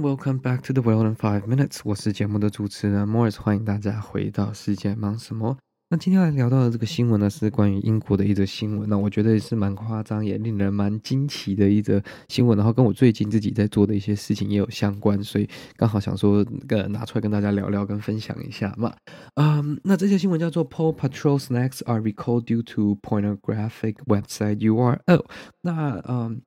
[0.00, 1.80] welcome back to the World in Five Minutes。
[1.84, 5.56] 我是节目的主持人 Morris，欢迎大家回到世界忙什么。
[5.90, 8.88] 那今天来聊到的这个新闻呢，是关于英国的一则新闻。
[8.88, 12.56] 那我觉得也是蛮夸张，也令人蛮惊奇的一则新闻。
[12.56, 18.92] 然后跟我最近自己在做的一些事情也有相关，所以刚好想说，呃，拿出来跟大家聊聊，跟分享一下嘛。
[19.34, 25.24] 嗯，那这些新闻叫做 Paw Patrol Snacks are recalled due to pornographic website URL。
[25.60, 26.40] 那嗯，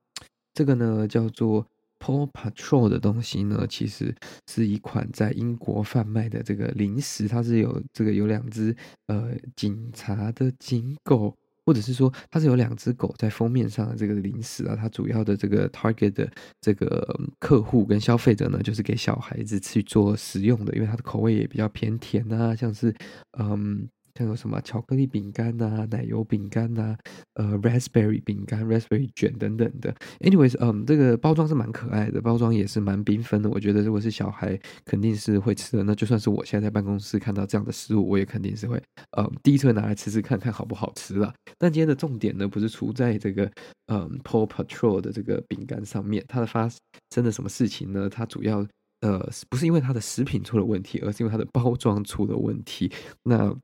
[0.54, 1.68] 这个呢叫做。
[2.08, 4.16] Paw Patrol 的东西呢，其实
[4.50, 8.74] 是一款在英国贩卖的这个零食，它是有这个有两只
[9.08, 16.32] 呃警察的警狗，或者是说它是有两只狗在封面上的这个零食啊，它主要的这个 target 的
[16.62, 22.96] 这个客户跟消费者呢，就是给小孩子去做食用的，因为它的口味也比较偏甜啊，像是
[23.38, 23.90] 嗯。
[24.18, 26.98] 像有什么巧克力饼干呐、奶油饼干呐、
[27.36, 29.94] 呃，raspberry 饼干、raspberry 卷等等的。
[30.22, 33.50] Anyways，嗯，这个包装是蛮可爱的，包装也是蛮缤纷的。
[33.50, 35.84] 我觉得如果是小孩，肯定是会吃的。
[35.84, 38.82] 那就算是我现在在办公室看到这样的食物，我也肯定是会，
[39.18, 41.32] 嗯，第一次会拿来吃吃看看好不好吃啦。
[41.60, 43.50] 但今天的重点呢，不是出在这个，
[43.88, 46.68] 嗯，Paw Patrol 的这个饼干上面，它的发
[47.14, 48.10] 生了什么事情呢？
[48.10, 48.66] 它主要，
[49.02, 52.92] 呃，不是因为它的食品出了问题，而是因为它的包装出了问题。
[53.24, 53.56] 那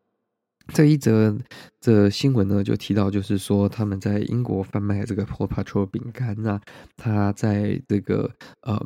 [0.68, 1.38] 这一则
[1.82, 6.62] 这新闻呢，就提到，就是说他们在英国贩卖这个 Paw Patrol 饼干啊，
[6.96, 8.80] 他在这个呃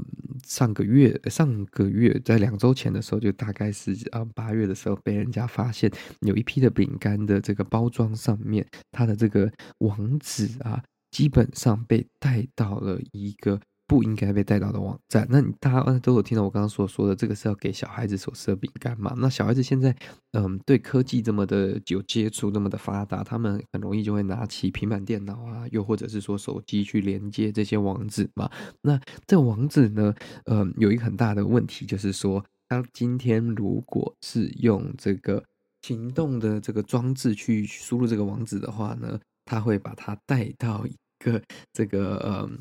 [0.44, 13.60] 上个月上个月在两周前的时候，就大概是啊八月的时候，被人家发现有一批的饼干的这个包装上面，它的这个网址啊，基本上被带到了一个。
[13.88, 15.26] 不应该被带到的网站。
[15.30, 19.14] 那你大家都有听到我刚刚所说的，这个是要给小孩子所吃的饼干嘛？
[19.18, 19.96] 那小孩子现在，
[20.34, 28.52] 嗯，对科技这么的有接触，那么的发达，他们很容易就会拿起平板电脑啊，又或者是说手机去连接这些网址嘛。
[28.82, 30.14] 那这网址呢，
[30.46, 35.42] 嗯，有一个很大的问题，就是说，他今天如果是用这个
[35.84, 41.42] 行动的这个装置去输入这个网址的话呢，他会把它带到一个
[41.72, 42.60] 这个嗯。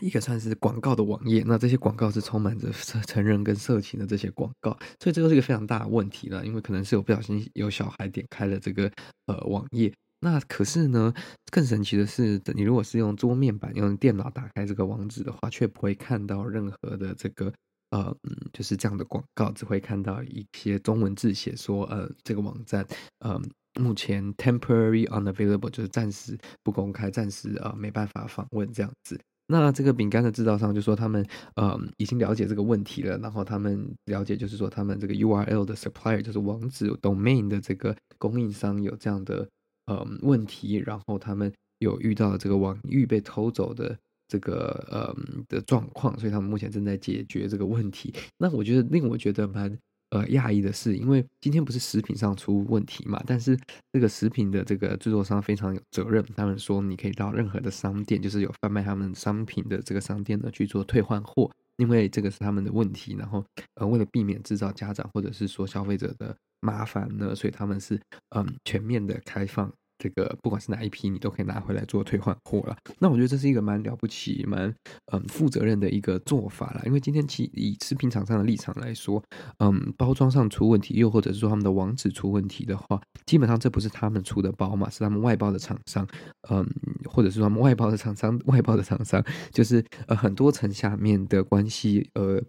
[0.00, 2.70] 一个算是广告的网页，那这些广告是充满着
[3.06, 6.44] 成人跟色情的这些广告，所以这个是一个非常大的问题了。
[6.44, 8.90] 因为可能是有不小心有小孩点开了这个
[9.26, 11.12] 呃网页，那可是呢，
[11.50, 17.52] 更神奇的是，你如果是用桌面版用电脑打开这个网址的话，却不会看到任何的这个
[17.90, 22.86] 呃嗯就是这样的广告，只会看到一些中文字写说呃这个网站
[23.20, 23.40] 呃
[23.80, 29.20] 目前 temporary unavailable 就是暂时不公开，暂时呃没办法访问这样子。
[29.46, 39.48] 那这个饼干的制造商就说他们呃已经了解这个问题了，然后他们了解就是说他们这个 URL 的 supplier 就是网址 domain 的这个供应商有这样的
[39.86, 43.96] 呃问题，然后他们有遇到这个网域被偷走的
[44.28, 45.14] 这个呃
[45.48, 48.14] 的状况，所以他们目前正在解决这个问题。
[48.38, 49.78] 那我觉得令我觉得蛮。
[50.14, 53.58] 呃，讶异的是，因为今天不是食品上出问题嘛，但是
[53.92, 56.24] 这个食品的这个制作商非常有责任。
[56.36, 63.16] 他们说，你可以到任何的商店，就是有贩卖他们商品的这个商店呢去做退换货，因为这个是他们的问题。
[63.18, 68.00] 然后，呃，为了避免制造家长或者是说消费者的麻烦呢，所以他们是
[68.36, 69.72] 嗯全面的开放。
[69.98, 72.76] 这个不管是哪一批，你都可以拿回来做退换货了。
[72.98, 74.74] 那我觉得这是一个蛮了不起、蛮
[75.12, 76.82] 嗯负责任的一个做法了。
[76.86, 79.22] 因为今天其以食品厂商的立场来说，
[79.58, 86.06] 嗯，包装上出问题，又或者是说他们的网址出问题的话，基本上这不是他们出的包嘛，是他们外包的厂商，
[86.50, 86.66] 嗯，
[87.04, 92.42] 或者是说他们外包的厂商，外包的厂商就是呃很多层下面的关系，呃。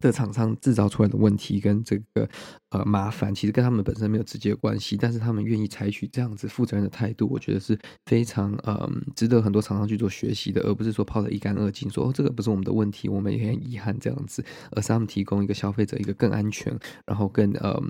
[0.00, 2.28] 的厂商制造出来的问题跟这个
[2.70, 7.76] 呃麻烦，其实跟他们本身没有直接关系，但是他们愿意采取这样子负责任的态度，我觉得是
[8.06, 16.76] 非常呃值得很多厂商去做学习的，而不是说抛得一干二净，说哦这个不是我们的问题，我们也很遗憾这样子，而是他们提供一个消费者一个更安全，
[17.06, 17.82] 然后更呃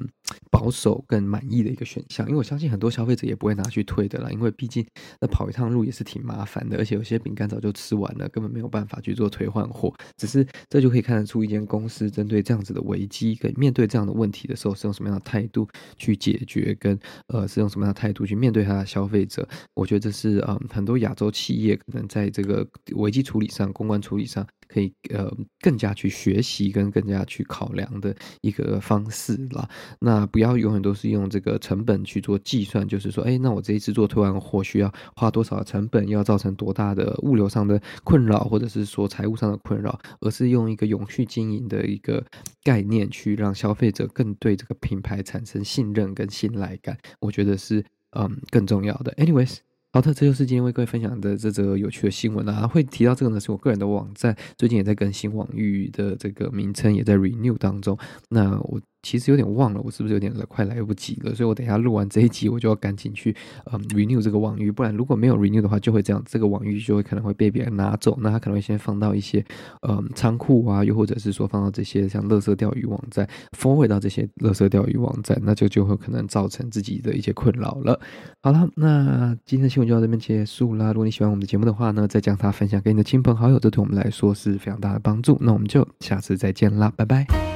[0.51, 2.27] 保守、更满意的一个选项。
[2.27, 4.87] 因为我相信很多消费者也不会拿去退的啦，因为毕竟
[5.21, 9.93] 那跑一趟路也是挺麻烦的，而且有些饼干早就吃完了，根本没有办法去做退换货。
[10.17, 16.99] 只是这就可以看得出一间公是针对这样子的危机，跟面对这样的问题的时候，是用什么样的态度去解决，跟
[17.29, 19.49] 呃，是用什么样的态度去面对它的消费者？
[19.75, 25.29] 我觉得这是嗯，很多亚洲企业可能在这个危机处理上、公关处理上，可以呃
[25.61, 29.69] 更加去学习跟更加去考量的一个方式啦。
[29.99, 42.25] 那不要永远都是用这个成本去做计算，就是说，哎，那我这一次做退换货需要花多少成本，要造成多大的物流上的困扰，或者是说财务上的困扰，而是用一个永续经营的一个
[42.63, 46.97] 概念去让消费者更对这个品牌产生信任跟信赖感。
[47.21, 47.85] 我觉得是
[48.17, 49.13] 嗯更重要的。
[49.15, 49.68] Anyways。
[49.93, 52.67] 好的，这就是今天为各位分享的这则有趣的新闻、啊。
[52.67, 57.99] 会提到这个呢，是我个人的网站最近也在更新网域的这个名称，也在 renew 当中。
[58.29, 58.81] 那我。
[59.09, 61.35] 其实有点忘了，我是不是有点快来不及了？
[61.35, 63.35] 所以我等一下录完这一集，我就要赶紧去
[63.73, 68.19] 嗯 renew 这个网域，不然如果没有 renew 的话，就会这样，这个网域就会可能会被别人拿走。
[68.21, 69.43] 那他可能会先放到一些
[69.89, 73.27] 嗯仓库啊，又或者是说放到这些像垃圾钓鱼网站
[73.57, 77.99] ，forward 到这些垃圾钓鱼网站，那就就会可能造成自己的一些困扰了。
[78.43, 80.89] 好了，那今天的新闻就到这边结束啦。
[80.89, 85.39] 如果你喜欢我们的节目的话呢，再将它分享给你的亲朋好友，这对我们来说是非常大的帮助。
[85.41, 87.48] 那我们就下次再见啦，拜拜。